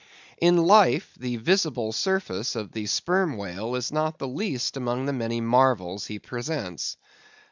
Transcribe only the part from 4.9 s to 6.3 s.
the many marvels he